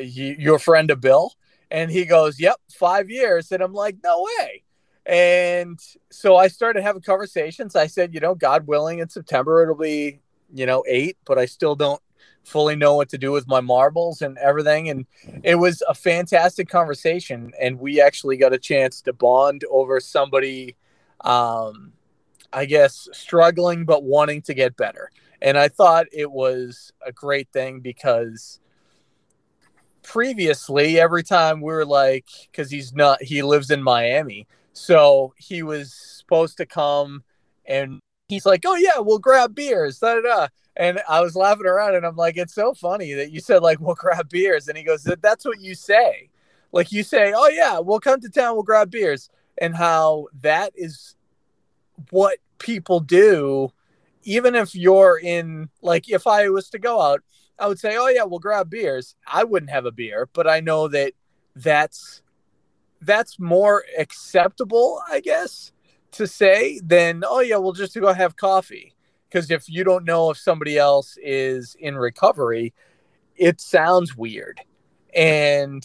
you 0.00 0.36
you're 0.38 0.56
a 0.56 0.60
friend 0.60 0.90
of 0.90 1.00
Bill? 1.00 1.32
And 1.70 1.90
he 1.90 2.04
goes, 2.04 2.40
Yep, 2.40 2.56
five 2.72 3.10
years. 3.10 3.52
And 3.52 3.62
I'm 3.62 3.72
like, 3.72 3.96
No 4.02 4.26
way. 4.38 4.63
And 5.06 5.78
so 6.10 6.36
I 6.36 6.48
started 6.48 6.82
having 6.82 7.02
conversations. 7.02 7.76
I 7.76 7.86
said, 7.86 8.14
You 8.14 8.20
know, 8.20 8.34
God 8.34 8.66
willing, 8.66 9.00
in 9.00 9.08
September 9.08 9.62
it'll 9.62 9.74
be, 9.74 10.20
you 10.52 10.66
know, 10.66 10.84
eight, 10.88 11.16
but 11.24 11.38
I 11.38 11.46
still 11.46 11.74
don't 11.74 12.00
fully 12.42 12.76
know 12.76 12.94
what 12.94 13.08
to 13.08 13.18
do 13.18 13.32
with 13.32 13.46
my 13.46 13.60
marbles 13.60 14.20
and 14.22 14.36
everything. 14.38 14.88
And 14.88 15.06
it 15.42 15.54
was 15.54 15.82
a 15.88 15.94
fantastic 15.94 16.68
conversation. 16.68 17.52
And 17.60 17.78
we 17.78 18.00
actually 18.00 18.36
got 18.36 18.52
a 18.52 18.58
chance 18.58 19.00
to 19.02 19.12
bond 19.12 19.64
over 19.70 19.98
somebody 20.00 20.76
um, 21.24 21.92
I 22.52 22.66
guess, 22.66 23.08
struggling 23.12 23.84
but 23.84 24.04
wanting 24.04 24.42
to 24.42 24.54
get 24.54 24.76
better. 24.76 25.10
And 25.42 25.58
I 25.58 25.68
thought 25.68 26.06
it 26.12 26.30
was 26.30 26.92
a 27.04 27.12
great 27.12 27.48
thing 27.52 27.80
because 27.80 28.60
previously, 30.02 31.00
every 31.00 31.22
time 31.22 31.60
we 31.60 31.72
were 31.72 31.84
like, 31.84 32.26
because 32.50 32.70
he's 32.70 32.94
not, 32.94 33.22
he 33.22 33.42
lives 33.42 33.70
in 33.70 33.82
Miami. 33.82 34.46
So 34.74 35.32
he 35.38 35.62
was 35.62 35.94
supposed 35.94 36.58
to 36.58 36.66
come 36.66 37.22
and 37.64 38.00
he's 38.28 38.44
like, 38.44 38.64
oh, 38.66 38.74
yeah, 38.74 38.98
we'll 38.98 39.18
grab 39.18 39.54
beers. 39.54 39.98
Da, 39.98 40.16
da, 40.16 40.20
da. 40.20 40.48
And 40.76 41.00
I 41.08 41.20
was 41.20 41.36
laughing 41.36 41.66
around 41.66 41.94
and 41.94 42.04
I'm 42.04 42.16
like, 42.16 42.36
it's 42.36 42.54
so 42.54 42.74
funny 42.74 43.14
that 43.14 43.30
you 43.30 43.40
said, 43.40 43.62
like, 43.62 43.80
we'll 43.80 43.94
grab 43.94 44.28
beers. 44.28 44.68
And 44.68 44.76
he 44.76 44.84
goes, 44.84 45.04
that's 45.22 45.44
what 45.44 45.60
you 45.60 45.74
say. 45.74 46.28
Like, 46.72 46.90
you 46.90 47.04
say, 47.04 47.32
oh, 47.34 47.48
yeah, 47.48 47.78
we'll 47.78 48.00
come 48.00 48.20
to 48.20 48.28
town, 48.28 48.54
we'll 48.54 48.64
grab 48.64 48.90
beers. 48.90 49.30
And 49.58 49.76
how 49.76 50.26
that 50.42 50.72
is 50.74 51.14
what 52.10 52.38
people 52.58 53.00
do 53.00 53.70
even 54.22 54.54
if 54.54 54.74
you're 54.74 55.18
in 55.22 55.68
like 55.82 56.08
if 56.08 56.26
i 56.26 56.48
was 56.48 56.68
to 56.70 56.78
go 56.78 57.00
out 57.00 57.22
i 57.58 57.66
would 57.66 57.78
say 57.78 57.96
oh 57.96 58.08
yeah 58.08 58.24
we'll 58.24 58.38
grab 58.38 58.70
beers 58.70 59.14
i 59.26 59.44
wouldn't 59.44 59.70
have 59.70 59.86
a 59.86 59.92
beer 59.92 60.28
but 60.32 60.48
i 60.48 60.60
know 60.60 60.88
that 60.88 61.12
that's 61.56 62.22
that's 63.04 63.38
more 63.38 63.84
acceptable 63.98 65.00
i 65.10 65.20
guess 65.20 65.72
to 66.14 66.26
say 66.26 66.80
than 66.84 67.24
oh 67.26 67.40
yeah 67.40 67.56
we'll 67.56 67.72
just 67.72 67.98
go 67.98 68.12
have 68.12 68.36
coffee. 68.36 68.94
Because 69.28 69.50
if 69.50 69.68
you 69.68 69.82
don't 69.82 70.04
know 70.04 70.30
if 70.30 70.38
somebody 70.38 70.78
else 70.78 71.18
is 71.20 71.76
in 71.78 71.96
recovery 71.96 72.72
it 73.36 73.60
sounds 73.60 74.16
weird. 74.16 74.60
And 75.12 75.84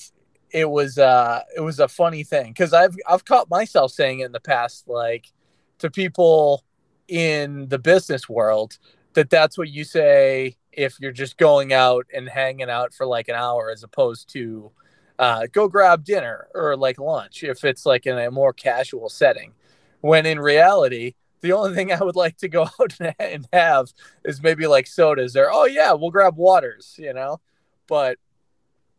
it 0.52 0.70
was 0.70 0.98
uh 0.98 1.42
it 1.56 1.62
was 1.62 1.80
a 1.80 1.88
funny 1.88 2.24
thing 2.24 2.48
because 2.48 2.74
i've 2.74 2.96
i've 3.08 3.24
caught 3.24 3.48
myself 3.52 3.92
saying 3.92 4.22
it 4.22 4.26
in 4.26 4.32
the 4.32 4.40
past 4.40 4.88
like 4.88 5.32
to 5.78 5.92
people 5.92 6.64
in 7.08 7.68
the 7.68 7.78
business 7.78 8.28
world 8.28 8.80
that 9.14 9.30
that's 9.30 9.60
what 9.60 9.70
you 9.70 9.84
say 9.84 10.58
if 10.72 11.00
you're 11.00 11.12
just 11.12 11.38
going 11.38 11.72
out 11.72 12.08
and 12.16 12.28
hanging 12.28 12.68
out 12.68 12.96
for 12.96 13.06
like 13.06 13.28
an 13.28 13.36
hour 13.36 13.70
as 13.70 13.84
opposed 13.84 14.28
to 14.28 14.72
uh, 15.20 15.46
go 15.52 15.68
grab 15.68 16.04
dinner 16.04 16.48
or 16.56 16.76
like 16.76 16.98
lunch 16.98 17.44
if 17.44 17.64
it's 17.64 17.86
like 17.86 18.08
in 18.08 18.18
a 18.18 18.32
more 18.32 18.54
casual 18.54 19.10
setting. 19.10 19.54
When 20.02 20.26
in 20.26 20.40
reality 20.40 21.16
the 21.42 21.52
only 21.54 21.76
thing 21.76 21.92
i 21.94 22.02
would 22.02 22.16
like 22.16 22.38
to 22.38 22.50
go 22.50 22.64
out 22.82 22.98
and 23.20 23.48
have 23.54 23.94
is 24.26 24.42
maybe 24.42 24.66
like 24.66 24.88
sodas 24.88 25.36
or 25.36 25.50
oh 25.52 25.66
yeah 25.66 25.94
we'll 25.94 26.12
grab 26.12 26.36
waters 26.38 26.96
you 26.98 27.14
know? 27.14 27.40
But 27.88 28.18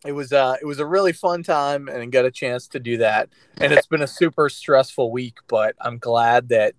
it 0.06 0.12
was 0.12 0.32
uh 0.32 0.56
it 0.60 0.64
was 0.64 0.78
a 0.78 0.86
really 0.86 1.12
fun 1.12 1.42
time 1.42 1.88
and 1.88 2.12
got 2.12 2.24
a 2.24 2.30
chance 2.30 2.68
to 2.68 2.80
do 2.80 2.98
that. 2.98 3.28
And 3.58 3.72
it's 3.72 3.86
been 3.86 4.02
a 4.02 4.06
super 4.06 4.48
stressful 4.48 5.10
week 5.10 5.38
but 5.48 5.74
i'm 5.80 5.98
glad 5.98 6.50
that 6.50 6.74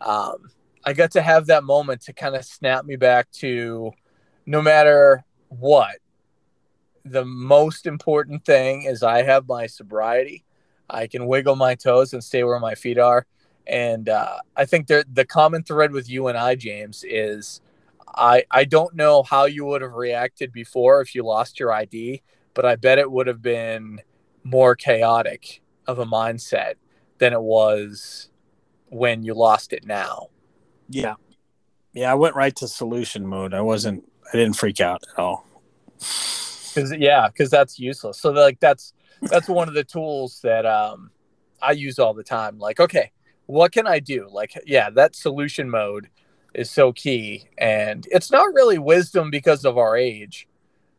um 0.00 0.50
I 0.86 0.92
got 0.92 1.12
to 1.12 1.22
have 1.22 1.46
that 1.46 1.64
moment 1.64 2.02
to 2.02 2.12
kind 2.12 2.36
of 2.36 2.44
snap 2.44 2.84
me 2.84 2.96
back 2.96 3.30
to 3.32 3.92
no 4.44 4.60
matter 4.60 5.24
what, 5.48 5.96
the 7.04 7.24
most 7.24 7.86
important 7.86 8.44
thing 8.44 8.82
is 8.82 9.02
I 9.02 9.22
have 9.22 9.46
my 9.46 9.66
sobriety. 9.66 10.44
I 10.88 11.06
can 11.06 11.26
wiggle 11.26 11.56
my 11.56 11.74
toes 11.74 12.12
and 12.12 12.22
stay 12.22 12.44
where 12.44 12.60
my 12.60 12.74
feet 12.74 12.98
are. 12.98 13.26
And 13.66 14.08
uh, 14.08 14.38
I 14.56 14.64
think 14.66 14.88
the 14.88 15.04
the 15.10 15.24
common 15.24 15.62
thread 15.62 15.92
with 15.92 16.08
you 16.08 16.28
and 16.28 16.36
I, 16.36 16.54
James, 16.54 17.04
is 17.06 17.60
I 18.14 18.44
I 18.50 18.64
don't 18.64 18.94
know 18.94 19.22
how 19.22 19.44
you 19.46 19.64
would 19.64 19.82
have 19.82 19.94
reacted 19.94 20.52
before 20.52 21.00
if 21.00 21.14
you 21.14 21.24
lost 21.24 21.58
your 21.58 21.72
ID, 21.72 22.22
but 22.52 22.66
I 22.66 22.76
bet 22.76 22.98
it 22.98 23.10
would 23.10 23.26
have 23.26 23.40
been 23.40 24.00
more 24.42 24.76
chaotic 24.76 25.62
of 25.86 25.98
a 25.98 26.04
mindset 26.04 26.74
than 27.18 27.32
it 27.32 27.40
was 27.40 28.28
when 28.88 29.22
you 29.22 29.34
lost 29.34 29.72
it 29.72 29.86
now. 29.86 30.28
Yeah. 30.88 31.14
Yeah, 31.94 32.10
I 32.10 32.14
went 32.14 32.34
right 32.34 32.54
to 32.56 32.68
solution 32.68 33.26
mode. 33.26 33.54
I 33.54 33.62
wasn't 33.62 34.04
I 34.32 34.36
didn't 34.36 34.56
freak 34.56 34.80
out 34.80 35.02
at 35.10 35.18
all. 35.18 35.46
Cuz 36.74 36.92
yeah, 36.98 37.28
cuz 37.30 37.50
that's 37.50 37.78
useless. 37.78 38.18
So 38.18 38.30
like 38.30 38.60
that's 38.60 38.92
that's 39.22 39.48
one 39.48 39.68
of 39.68 39.74
the 39.74 39.84
tools 39.84 40.40
that 40.42 40.66
um 40.66 41.10
I 41.62 41.72
use 41.72 41.98
all 41.98 42.14
the 42.14 42.24
time. 42.24 42.58
Like, 42.58 42.80
okay, 42.80 43.12
what 43.46 43.72
can 43.72 43.86
I 43.86 43.98
do? 44.00 44.28
Like, 44.30 44.52
yeah, 44.66 44.90
that 44.90 45.16
solution 45.16 45.70
mode 45.70 46.08
is 46.52 46.70
so 46.70 46.92
key 46.92 47.48
and 47.58 48.06
it's 48.10 48.30
not 48.30 48.54
really 48.54 48.78
wisdom 48.78 49.30
because 49.30 49.64
of 49.64 49.78
our 49.78 49.96
age. 49.96 50.48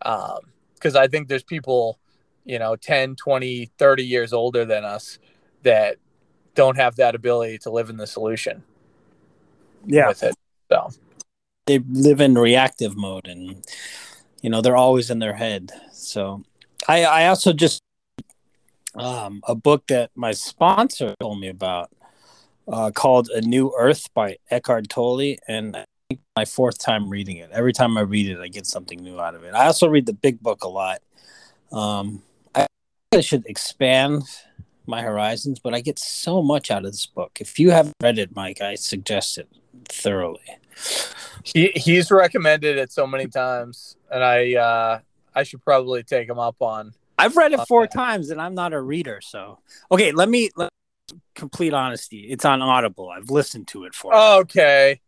Um 0.01 0.39
cuz 0.79 0.95
I 0.95 1.07
think 1.07 1.27
there's 1.27 1.43
people, 1.43 1.99
you 2.43 2.59
know, 2.59 2.75
10, 2.75 3.15
20, 3.15 3.65
30 3.77 4.03
years 4.03 4.33
older 4.33 4.65
than 4.65 4.83
us 4.83 5.19
that 5.63 5.97
don't 6.53 6.77
have 6.77 6.95
that 6.95 7.15
ability 7.15 7.57
to 7.59 7.69
live 7.69 7.89
in 7.89 7.97
the 7.97 8.07
solution 8.07 8.63
yeah. 9.85 10.07
with 10.07 10.23
it. 10.23 10.35
So 10.71 10.89
they 11.67 11.79
live 11.79 12.21
in 12.21 12.35
reactive 12.35 12.95
mode 12.95 13.27
and 13.27 13.63
you 14.45 14.51
know 14.51 14.61
they're 14.61 14.77
always 14.77 15.09
in 15.09 15.17
their 15.17 15.33
head. 15.33 15.71
So 15.91 16.43
I 16.87 17.03
I 17.03 17.27
also 17.29 17.51
just 17.51 17.81
um, 18.93 19.41
a 19.47 19.55
book 19.55 19.87
that 19.87 20.11
my 20.13 20.33
sponsor 20.33 21.15
told 21.19 21.39
me 21.39 21.47
about 21.47 21.89
uh, 22.67 22.91
called 22.91 23.27
A 23.29 23.41
New 23.41 23.73
Earth 23.75 24.13
by 24.13 24.37
Eckhart 24.51 24.87
Tolle 24.87 25.37
and 25.47 25.83
my 26.35 26.45
fourth 26.45 26.77
time 26.77 27.09
reading 27.09 27.37
it. 27.37 27.49
Every 27.51 27.73
time 27.73 27.97
I 27.97 28.01
read 28.01 28.29
it 28.29 28.39
I 28.39 28.47
get 28.47 28.67
something 28.67 28.99
new 28.99 29.19
out 29.19 29.33
of 29.33 29.43
it. 29.43 29.55
I 29.55 29.65
also 29.65 29.87
read 29.87 30.05
the 30.05 30.13
big 30.13 30.39
book 30.39 30.63
a 30.63 30.69
lot. 30.69 31.01
Um, 31.71 32.21
I 32.53 32.67
should 33.21 33.47
expand 33.47 34.21
my 34.87 35.01
horizons, 35.01 35.59
but 35.59 35.73
I 35.73 35.81
get 35.81 35.99
so 35.99 36.41
much 36.41 36.71
out 36.71 36.85
of 36.85 36.91
this 36.91 37.05
book. 37.05 37.37
If 37.39 37.59
you 37.59 37.71
haven't 37.71 37.95
read 38.01 38.19
it, 38.19 38.35
Mike, 38.35 38.61
I 38.61 38.75
suggest 38.75 39.37
it 39.37 39.47
thoroughly. 39.89 40.41
He 41.43 41.71
he's 41.75 42.11
recommended 42.11 42.77
it 42.77 42.91
so 42.91 43.05
many 43.07 43.27
times, 43.27 43.97
and 44.11 44.23
I 44.23 44.55
uh, 44.55 44.99
I 45.33 45.43
should 45.43 45.63
probably 45.63 46.03
take 46.03 46.27
him 46.27 46.39
up 46.39 46.61
on. 46.61 46.93
I've 47.17 47.37
read 47.37 47.53
it 47.53 47.61
four 47.67 47.83
that. 47.83 47.93
times, 47.93 48.29
and 48.29 48.41
I'm 48.41 48.55
not 48.55 48.73
a 48.73 48.81
reader, 48.81 49.21
so 49.21 49.59
okay. 49.91 50.11
Let 50.11 50.27
me 50.29 50.49
let, 50.55 50.69
complete 51.33 51.73
honesty. 51.73 52.21
It's 52.21 52.45
on 52.45 52.61
Audible. 52.61 53.09
I've 53.09 53.29
listened 53.29 53.67
to 53.69 53.85
it 53.85 53.93
for. 53.93 54.13
Okay. 54.15 54.99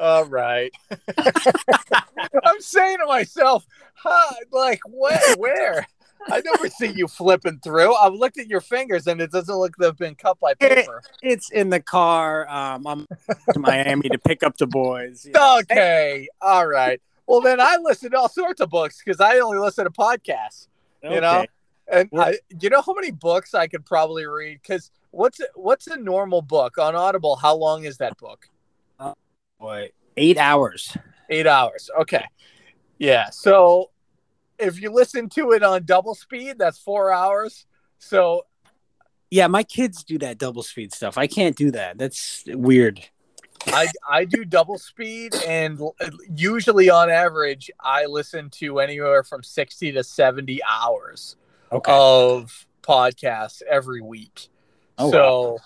All 0.00 0.24
right. 0.26 0.72
I'm 1.18 2.60
saying 2.60 2.98
to 2.98 3.06
myself, 3.06 3.66
huh, 3.94 4.34
like 4.52 4.80
what? 4.86 5.20
Where? 5.38 5.86
I 6.28 6.40
never 6.40 6.68
see 6.68 6.92
you 6.94 7.06
flipping 7.08 7.60
through. 7.60 7.94
I've 7.94 8.14
looked 8.14 8.38
at 8.38 8.48
your 8.48 8.60
fingers 8.60 9.06
and 9.06 9.20
it 9.20 9.30
doesn't 9.30 9.54
look 9.54 9.74
like 9.78 9.88
they've 9.88 9.98
been 9.98 10.14
cut 10.14 10.38
by 10.40 10.54
paper. 10.54 11.02
It, 11.22 11.32
it's 11.32 11.50
in 11.50 11.70
the 11.70 11.80
car. 11.80 12.48
Um, 12.48 12.86
I'm 12.86 13.06
to 13.52 13.58
Miami 13.58 14.08
to 14.08 14.18
pick 14.18 14.42
up 14.42 14.56
the 14.56 14.66
boys. 14.66 15.26
Know. 15.32 15.58
Okay. 15.60 16.28
All 16.40 16.66
right. 16.66 17.00
Well, 17.26 17.40
then 17.40 17.60
I 17.60 17.76
listen 17.80 18.12
to 18.12 18.18
all 18.18 18.28
sorts 18.28 18.60
of 18.60 18.70
books 18.70 19.02
because 19.04 19.20
I 19.20 19.38
only 19.38 19.58
listen 19.58 19.84
to 19.84 19.90
podcasts. 19.90 20.68
Okay. 21.04 21.14
You 21.14 21.20
know, 21.20 21.44
and 21.88 22.08
well, 22.12 22.28
I, 22.28 22.38
you 22.60 22.70
know 22.70 22.82
how 22.82 22.94
many 22.94 23.10
books 23.10 23.54
I 23.54 23.66
could 23.66 23.84
probably 23.84 24.26
read? 24.26 24.60
Because 24.62 24.90
what's 25.10 25.40
what's 25.54 25.86
a 25.86 25.96
normal 25.96 26.42
book 26.42 26.78
on 26.78 26.94
Audible? 26.94 27.36
How 27.36 27.54
long 27.54 27.84
is 27.84 27.98
that 27.98 28.16
book? 28.18 28.48
Uh, 28.98 29.14
boy, 29.60 29.90
eight 30.16 30.38
hours. 30.38 30.96
Eight 31.30 31.46
hours. 31.46 31.90
Okay. 32.00 32.24
Yeah. 32.98 33.30
So 33.30 33.90
if 34.58 34.80
you 34.80 34.90
listen 34.90 35.28
to 35.30 35.52
it 35.52 35.62
on 35.62 35.84
double 35.84 36.14
speed, 36.14 36.58
that's 36.58 36.78
four 36.78 37.12
hours. 37.12 37.66
So, 37.98 38.46
yeah, 39.30 39.46
my 39.46 39.62
kids 39.62 40.04
do 40.04 40.18
that 40.18 40.38
double 40.38 40.62
speed 40.62 40.94
stuff. 40.94 41.18
I 41.18 41.26
can't 41.26 41.56
do 41.56 41.70
that. 41.72 41.98
That's 41.98 42.44
weird. 42.46 43.00
I 43.68 43.88
I 44.08 44.24
do 44.24 44.44
double 44.44 44.78
speed, 44.78 45.34
and 45.46 45.80
usually 46.34 46.88
on 46.88 47.10
average, 47.10 47.70
I 47.80 48.06
listen 48.06 48.50
to 48.50 48.78
anywhere 48.78 49.24
from 49.24 49.42
sixty 49.42 49.90
to 49.92 50.04
seventy 50.04 50.60
hours 50.62 51.36
okay. 51.72 51.90
of 51.92 52.66
podcasts 52.82 53.62
every 53.68 54.00
week. 54.00 54.48
Oh, 54.98 55.10
so. 55.10 55.50
Wow. 55.52 55.58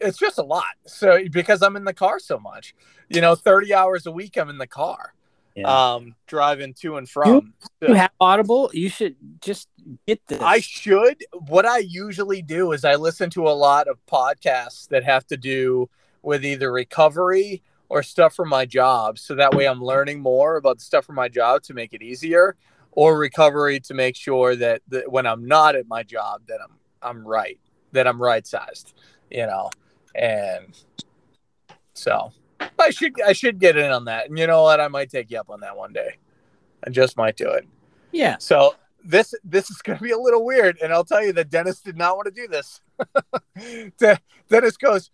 It's 0.00 0.18
just 0.18 0.38
a 0.38 0.42
lot. 0.42 0.74
So 0.86 1.20
because 1.30 1.62
I'm 1.62 1.76
in 1.76 1.84
the 1.84 1.94
car 1.94 2.18
so 2.18 2.38
much, 2.38 2.74
you 3.08 3.22
know, 3.22 3.34
30 3.34 3.72
hours 3.72 4.06
a 4.06 4.10
week 4.10 4.36
I'm 4.36 4.50
in 4.50 4.58
the 4.58 4.66
car 4.66 5.13
yeah. 5.54 5.94
um, 5.94 6.14
driving 6.26 6.74
to 6.74 6.96
and 6.96 7.08
from. 7.08 7.54
You, 7.80 7.88
you 7.88 7.94
have 7.94 8.10
Audible. 8.20 8.70
You 8.72 8.88
should 8.88 9.16
just 9.40 9.68
get 10.06 10.20
this. 10.26 10.40
I 10.40 10.60
should. 10.60 11.24
What 11.48 11.66
I 11.66 11.78
usually 11.78 12.42
do 12.42 12.72
is 12.72 12.84
I 12.84 12.96
listen 12.96 13.30
to 13.30 13.48
a 13.48 13.50
lot 13.50 13.88
of 13.88 13.98
podcasts 14.06 14.88
that 14.88 15.04
have 15.04 15.26
to 15.28 15.36
do 15.36 15.88
with 16.22 16.44
either 16.44 16.72
recovery 16.72 17.62
or 17.88 18.02
stuff 18.02 18.34
for 18.34 18.44
my 18.44 18.64
job. 18.64 19.18
So 19.18 19.34
that 19.34 19.54
way 19.54 19.66
I'm 19.66 19.82
learning 19.82 20.20
more 20.20 20.56
about 20.56 20.78
the 20.78 20.84
stuff 20.84 21.04
for 21.04 21.12
my 21.12 21.28
job 21.28 21.62
to 21.64 21.74
make 21.74 21.92
it 21.92 22.02
easier 22.02 22.56
or 22.92 23.18
recovery 23.18 23.80
to 23.80 23.94
make 23.94 24.16
sure 24.16 24.56
that, 24.56 24.82
that 24.88 25.10
when 25.10 25.26
I'm 25.26 25.46
not 25.46 25.76
at 25.76 25.86
my 25.86 26.02
job 26.02 26.42
that 26.48 26.60
I'm 26.62 26.76
I'm 27.04 27.26
right, 27.26 27.60
that 27.92 28.06
I'm 28.06 28.20
right 28.20 28.46
sized, 28.46 28.94
you 29.30 29.46
know. 29.46 29.70
And 30.14 30.74
so 31.92 32.32
I 32.60 32.90
should 32.90 33.20
I 33.22 33.32
should 33.32 33.58
get 33.58 33.76
in 33.76 33.90
on 33.90 34.06
that. 34.06 34.28
And 34.28 34.38
you 34.38 34.46
know 34.46 34.62
what? 34.62 34.80
I 34.80 34.88
might 34.88 35.10
take 35.10 35.30
you 35.30 35.38
up 35.38 35.50
on 35.50 35.60
that 35.60 35.76
one 35.76 35.92
day. 35.92 36.16
I 36.86 36.90
just 36.90 37.16
might 37.16 37.36
do 37.36 37.50
it. 37.50 37.66
Yeah. 38.12 38.36
So 38.38 38.74
this 39.04 39.34
this 39.44 39.70
is 39.70 39.78
going 39.82 39.98
to 39.98 40.02
be 40.04 40.12
a 40.12 40.18
little 40.18 40.44
weird, 40.44 40.78
and 40.82 40.92
I'll 40.92 41.04
tell 41.04 41.24
you 41.24 41.32
that 41.34 41.50
Dennis 41.50 41.80
did 41.80 41.96
not 41.96 42.16
want 42.16 42.26
to 42.26 42.30
do 42.32 42.48
this. 42.48 42.80
Dennis 44.48 44.76
goes, 44.76 45.10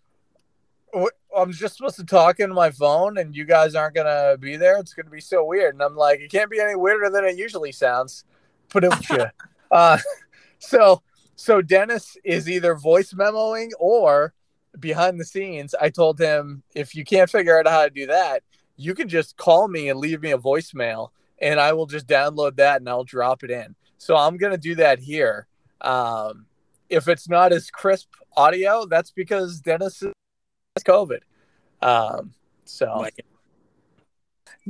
I'm 1.35 1.51
just 1.51 1.77
supposed 1.77 1.95
to 1.97 2.05
talk 2.05 2.39
into 2.39 2.53
my 2.53 2.71
phone 2.71 3.17
and 3.17 3.35
you 3.35 3.45
guys 3.45 3.75
aren't 3.75 3.95
going 3.95 4.07
to 4.07 4.37
be 4.37 4.57
there. 4.57 4.77
It's 4.77 4.93
going 4.93 5.05
to 5.05 5.11
be 5.11 5.21
so 5.21 5.43
weird. 5.45 5.75
And 5.75 5.81
I'm 5.81 5.95
like, 5.95 6.19
it 6.19 6.31
can't 6.31 6.49
be 6.49 6.59
any 6.59 6.75
weirder 6.75 7.09
than 7.09 7.25
it 7.25 7.37
usually 7.37 7.71
sounds. 7.71 8.25
Put 8.69 8.83
it 8.83 8.93
uh, 9.71 9.97
so, 10.59 11.01
so 11.35 11.61
Dennis 11.61 12.17
is 12.23 12.49
either 12.49 12.75
voice 12.75 13.13
memoing 13.13 13.69
or 13.79 14.33
behind 14.79 15.19
the 15.19 15.25
scenes. 15.25 15.75
I 15.79 15.89
told 15.89 16.19
him, 16.19 16.63
if 16.75 16.95
you 16.95 17.03
can't 17.03 17.29
figure 17.29 17.57
out 17.57 17.67
how 17.67 17.83
to 17.83 17.89
do 17.89 18.07
that, 18.07 18.43
you 18.75 18.95
can 18.95 19.07
just 19.07 19.37
call 19.37 19.67
me 19.67 19.89
and 19.89 19.99
leave 19.99 20.21
me 20.21 20.31
a 20.31 20.37
voicemail 20.37 21.09
and 21.41 21.59
I 21.59 21.73
will 21.73 21.87
just 21.87 22.07
download 22.07 22.57
that 22.57 22.79
and 22.79 22.87
I'll 22.87 23.03
drop 23.03 23.43
it 23.43 23.51
in. 23.51 23.75
So 23.97 24.15
I'm 24.15 24.37
going 24.37 24.51
to 24.51 24.57
do 24.57 24.75
that 24.75 24.99
here. 24.99 25.47
Um, 25.81 26.45
if 26.89 27.07
it's 27.07 27.27
not 27.27 27.51
as 27.51 27.69
crisp 27.71 28.09
audio, 28.37 28.85
that's 28.85 29.11
because 29.11 29.59
Dennis 29.59 30.01
has 30.01 30.83
COVID. 30.83 31.21
Um, 31.81 32.33
so, 32.65 33.07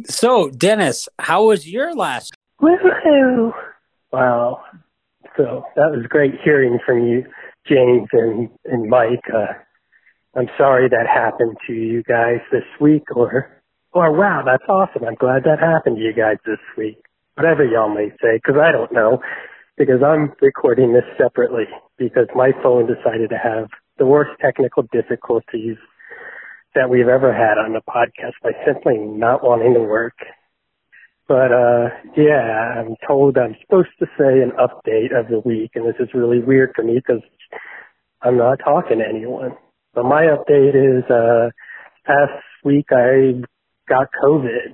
so 0.05 0.49
Dennis, 0.49 1.09
how 1.19 1.45
was 1.47 1.69
your 1.69 1.93
last? 1.93 2.33
Woohoo! 2.61 3.51
Wow. 4.11 4.63
So 5.37 5.65
that 5.75 5.91
was 5.91 6.05
great 6.09 6.35
hearing 6.43 6.79
from 6.85 7.07
you, 7.07 7.25
James 7.67 8.07
and 8.11 8.49
and 8.65 8.89
Mike. 8.89 9.23
Uh, 9.33 9.53
I'm 10.35 10.47
sorry 10.57 10.87
that 10.89 11.07
happened 11.07 11.57
to 11.67 11.73
you 11.73 12.03
guys 12.03 12.39
this 12.51 12.63
week, 12.79 13.03
or 13.15 13.61
or 13.93 14.11
wow, 14.17 14.43
that's 14.45 14.63
awesome. 14.69 15.03
I'm 15.03 15.15
glad 15.15 15.43
that 15.43 15.59
happened 15.59 15.97
to 15.97 16.01
you 16.03 16.13
guys 16.13 16.37
this 16.45 16.59
week. 16.77 17.03
Whatever 17.35 17.65
y'all 17.65 17.93
may 17.93 18.09
say, 18.21 18.37
because 18.37 18.55
I 18.61 18.71
don't 18.71 18.91
know 18.93 19.19
because 19.77 20.03
I'm 20.05 20.33
recording 20.41 20.93
this 20.93 21.03
separately 21.17 21.65
because 21.97 22.27
my 22.35 22.51
phone 22.61 22.87
decided 22.87 23.29
to 23.31 23.37
have 23.37 23.67
the 23.97 24.05
worst 24.05 24.31
technical 24.39 24.83
difficulties 24.91 25.77
that 26.75 26.89
we've 26.89 27.07
ever 27.07 27.33
had 27.33 27.57
on 27.57 27.73
the 27.73 27.81
podcast 27.81 28.33
by 28.43 28.51
simply 28.65 28.97
not 28.97 29.43
wanting 29.43 29.73
to 29.73 29.81
work. 29.81 30.15
But 31.27 31.51
uh 31.51 31.89
yeah, 32.15 32.79
I'm 32.79 32.95
told 33.07 33.37
I'm 33.37 33.55
supposed 33.61 33.89
to 33.99 34.05
say 34.17 34.41
an 34.41 34.51
update 34.59 35.17
of 35.17 35.29
the 35.29 35.39
week 35.39 35.71
and 35.75 35.85
this 35.85 35.99
is 35.99 36.09
really 36.13 36.39
weird 36.39 36.71
for 36.75 36.83
me 36.83 36.95
because 36.95 37.23
I'm 38.21 38.37
not 38.37 38.59
talking 38.63 38.99
to 38.99 39.05
anyone. 39.07 39.57
But 39.93 40.05
my 40.05 40.23
update 40.23 40.75
is 40.75 41.03
uh 41.09 41.49
past 42.05 42.43
week 42.63 42.87
I 42.91 43.41
got 43.89 44.07
COVID. 44.23 44.73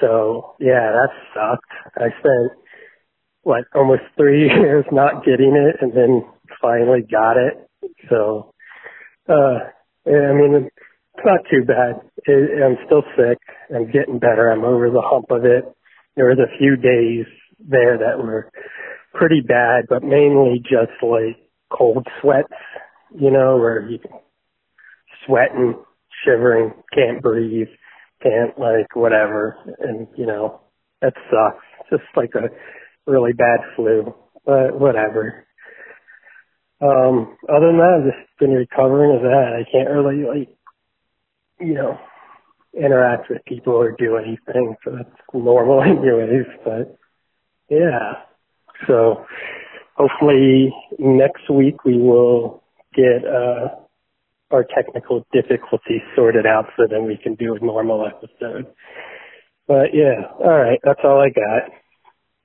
So 0.00 0.54
yeah, 0.60 0.92
that 0.92 1.10
sucked. 1.34 1.96
I 1.96 2.08
spent 2.20 2.52
what 3.42 3.64
almost 3.74 4.02
three 4.16 4.46
years 4.60 4.84
not 4.92 5.24
getting 5.24 5.54
it, 5.56 5.76
and 5.80 5.92
then 5.92 6.24
finally 6.60 7.02
got 7.10 7.36
it. 7.36 7.68
So, 8.10 8.52
uh, 9.28 9.58
I 10.06 10.32
mean, 10.34 10.68
it's 11.14 11.24
not 11.24 11.40
too 11.50 11.64
bad. 11.64 12.00
It, 12.26 12.62
I'm 12.62 12.76
still 12.86 13.02
sick. 13.16 13.38
I'm 13.74 13.90
getting 13.90 14.18
better. 14.18 14.50
I'm 14.50 14.64
over 14.64 14.90
the 14.90 15.02
hump 15.02 15.26
of 15.30 15.44
it. 15.44 15.64
There 16.16 16.26
was 16.26 16.38
a 16.38 16.58
few 16.58 16.76
days 16.76 17.26
there 17.60 17.98
that 17.98 18.18
were 18.18 18.50
pretty 19.14 19.40
bad, 19.40 19.84
but 19.88 20.02
mainly 20.02 20.60
just 20.62 20.92
like 21.02 21.36
cold 21.70 22.06
sweats, 22.20 22.52
you 23.14 23.30
know, 23.30 23.56
where 23.56 23.88
you 23.88 23.98
sweating, 25.26 25.74
shivering, 26.24 26.72
can't 26.94 27.22
breathe, 27.22 27.68
can't 28.22 28.58
like 28.58 28.94
whatever, 28.94 29.56
and 29.80 30.06
you 30.16 30.26
know 30.26 30.60
that 31.02 31.14
sucks. 31.30 31.64
Just 31.90 32.04
like 32.16 32.32
a 32.34 32.48
really 33.10 33.32
bad 33.32 33.60
flu, 33.76 34.14
but 34.44 34.78
whatever. 34.78 35.46
Um, 36.82 37.36
other 37.48 37.68
than 37.68 37.78
that, 37.78 38.02
I've 38.04 38.12
just 38.12 38.38
been 38.38 38.50
recovering 38.50 39.16
of 39.16 39.22
that. 39.22 39.52
I 39.58 39.70
can't 39.70 39.88
really 39.90 40.24
like, 40.26 40.48
you 41.60 41.74
know, 41.74 41.98
interact 42.74 43.30
with 43.30 43.44
people 43.46 43.74
or 43.74 43.92
do 43.98 44.16
anything, 44.16 44.76
so 44.84 44.92
that's 44.96 45.10
normal 45.32 45.82
anyways. 45.82 46.46
But 46.64 46.98
yeah, 47.70 48.14
so 48.86 49.26
hopefully 49.96 50.72
next 50.98 51.50
week 51.50 51.84
we 51.84 51.98
will 51.98 52.62
get 52.96 53.24
uh, 53.24 53.68
our 54.50 54.64
technical 54.64 55.26
difficulties 55.32 56.00
sorted 56.14 56.46
out, 56.46 56.66
so 56.76 56.86
then 56.90 57.04
we 57.04 57.16
can 57.16 57.34
do 57.34 57.54
a 57.54 57.60
normal 57.64 58.06
episode. 58.06 58.66
But 59.68 59.92
yeah, 59.92 60.22
all 60.38 60.58
right, 60.58 60.80
that's 60.82 61.00
all 61.04 61.20
I 61.20 61.28
got. 61.28 61.70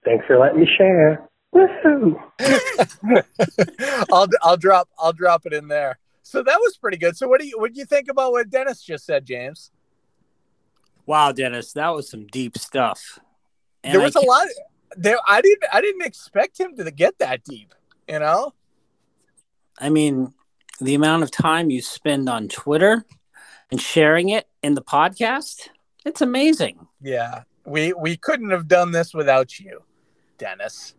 Thanks 0.03 0.25
for 0.25 0.37
letting 0.37 0.59
me 0.59 0.67
share. 0.77 1.29
Woohoo! 1.53 2.19
I'll 4.11 4.27
I'll 4.41 4.57
drop 4.57 4.89
I'll 4.97 5.13
drop 5.13 5.45
it 5.45 5.53
in 5.53 5.67
there. 5.67 5.99
So 6.23 6.41
that 6.43 6.57
was 6.57 6.77
pretty 6.77 6.97
good. 6.97 7.17
So 7.17 7.27
what 7.27 7.41
do 7.41 7.47
you 7.47 7.59
what 7.59 7.73
do 7.73 7.79
you 7.79 7.85
think 7.85 8.07
about 8.09 8.31
what 8.31 8.49
Dennis 8.49 8.81
just 8.81 9.05
said, 9.05 9.25
James? 9.25 9.71
Wow, 11.05 11.31
Dennis, 11.31 11.73
that 11.73 11.89
was 11.89 12.09
some 12.09 12.25
deep 12.27 12.57
stuff. 12.57 13.19
And 13.83 13.93
there 13.93 14.01
was 14.01 14.15
a 14.15 14.21
lot 14.21 14.47
there. 14.95 15.17
I 15.27 15.41
didn't 15.41 15.63
I 15.73 15.81
didn't 15.81 16.03
expect 16.03 16.59
him 16.59 16.75
to 16.77 16.89
get 16.89 17.19
that 17.19 17.43
deep. 17.43 17.73
You 18.07 18.19
know. 18.19 18.53
I 19.79 19.89
mean, 19.89 20.33
the 20.81 20.95
amount 20.95 21.23
of 21.23 21.31
time 21.31 21.69
you 21.69 21.81
spend 21.81 22.27
on 22.27 22.47
Twitter 22.47 23.05
and 23.69 23.79
sharing 23.79 24.29
it 24.29 24.47
in 24.63 24.73
the 24.73 24.81
podcast, 24.81 25.69
it's 26.05 26.21
amazing. 26.21 26.87
Yeah, 27.01 27.43
we 27.65 27.93
we 27.93 28.17
couldn't 28.17 28.49
have 28.49 28.67
done 28.67 28.91
this 28.91 29.13
without 29.13 29.59
you. 29.59 29.83
Dennis. 30.37 30.95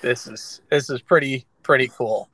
This 0.00 0.26
is 0.26 0.62
this 0.70 0.88
is 0.88 1.02
pretty 1.02 1.46
pretty 1.62 1.88
cool. 1.88 2.30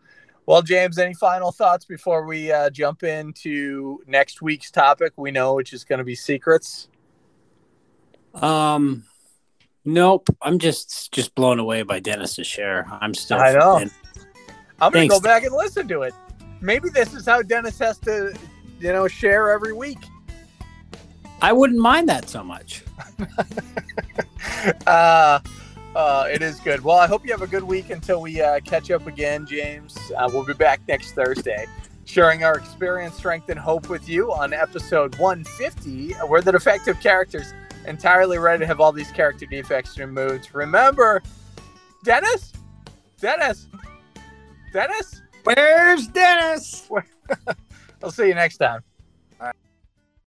Well, 0.46 0.62
James, 0.62 0.98
any 0.98 1.14
final 1.14 1.50
thoughts 1.50 1.86
before 1.86 2.26
we 2.26 2.52
uh, 2.52 2.70
jump 2.70 3.02
into 3.02 4.00
next 4.06 4.42
week's 4.42 4.70
topic? 4.70 5.12
We 5.16 5.30
know 5.30 5.54
which 5.54 5.72
is 5.72 5.84
going 5.84 5.98
to 5.98 6.04
be 6.04 6.14
secrets. 6.14 6.88
Um, 8.34 9.04
nope. 9.84 10.28
I'm 10.40 10.58
just 10.58 11.12
just 11.12 11.34
blown 11.34 11.58
away 11.58 11.82
by 11.82 11.98
Dennis's 11.98 12.46
share. 12.46 12.86
I'm 13.00 13.14
still. 13.14 13.38
I 13.38 13.54
know. 13.54 13.78
In. 13.78 13.90
I'm 14.80 14.92
going 14.92 15.08
to 15.08 15.14
go 15.14 15.20
back 15.20 15.44
and 15.44 15.54
listen 15.54 15.88
to 15.88 16.02
it. 16.02 16.14
Maybe 16.60 16.88
this 16.88 17.14
is 17.14 17.26
how 17.26 17.42
Dennis 17.42 17.78
has 17.78 17.98
to, 17.98 18.34
you 18.80 18.92
know, 18.92 19.08
share 19.08 19.50
every 19.50 19.72
week. 19.72 19.98
I 21.42 21.52
wouldn't 21.52 21.80
mind 21.80 22.08
that 22.08 22.28
so 22.28 22.42
much. 22.42 22.82
uh 24.86 25.40
uh, 25.94 26.26
it 26.28 26.42
is 26.42 26.58
good. 26.60 26.82
Well, 26.82 26.98
I 26.98 27.06
hope 27.06 27.24
you 27.24 27.30
have 27.30 27.42
a 27.42 27.46
good 27.46 27.62
week 27.62 27.90
until 27.90 28.20
we 28.20 28.40
uh, 28.40 28.58
catch 28.60 28.90
up 28.90 29.06
again, 29.06 29.46
James. 29.46 29.96
Uh, 30.16 30.28
we'll 30.32 30.44
be 30.44 30.52
back 30.52 30.80
next 30.88 31.12
Thursday, 31.12 31.66
sharing 32.04 32.42
our 32.42 32.56
experience, 32.56 33.14
strength, 33.14 33.48
and 33.48 33.58
hope 33.58 33.88
with 33.88 34.08
you 34.08 34.32
on 34.32 34.52
episode 34.52 35.16
150. 35.18 36.14
We're 36.26 36.40
the 36.40 36.50
defective 36.50 36.98
characters, 37.00 37.54
entirely 37.86 38.38
ready 38.38 38.60
to 38.60 38.66
have 38.66 38.80
all 38.80 38.90
these 38.90 39.12
character 39.12 39.46
defects 39.46 39.96
removed. 39.96 40.50
Remember, 40.52 41.22
Dennis? 42.02 42.52
Dennis? 43.20 43.68
Dennis? 44.72 45.22
Where's 45.44 46.08
Dennis? 46.08 46.88
I'll 48.02 48.10
see 48.10 48.28
you 48.28 48.34
next 48.34 48.56
time. 48.58 48.82